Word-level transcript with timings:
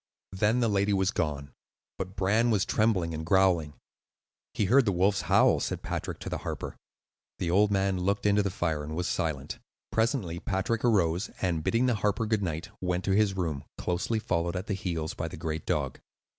Then 0.31 0.61
the 0.61 0.67
lady 0.67 0.93
was 0.93 1.11
gone; 1.11 1.51
but 1.99 2.15
Bran 2.15 2.49
was 2.49 2.65
trembling 2.65 3.13
and 3.13 3.23
growling. 3.23 3.75
"He 4.55 4.65
heard 4.65 4.85
the 4.85 4.91
wolves 4.91 5.21
howl," 5.21 5.59
said 5.59 5.83
Patrick 5.83 6.17
to 6.21 6.29
the 6.29 6.39
harper. 6.39 6.75
The 7.37 7.51
old 7.51 7.69
man 7.71 7.99
looked 7.99 8.25
into 8.25 8.41
the 8.41 8.49
fire 8.49 8.83
and 8.83 8.95
was 8.95 9.05
silent. 9.05 9.59
Presently 9.91 10.39
Patrick 10.39 10.83
arose, 10.83 11.29
and 11.39 11.63
bidding 11.63 11.85
the 11.85 11.93
harper 12.01 12.25
good 12.25 12.41
night, 12.41 12.69
went 12.81 13.03
to 13.03 13.11
his 13.11 13.35
room, 13.37 13.63
closely 13.77 14.17
followed 14.17 14.55
at 14.55 14.65
the 14.65 14.73
heels 14.73 15.13
by 15.13 15.27
the 15.27 15.37
great 15.37 15.67
dog. 15.67 15.99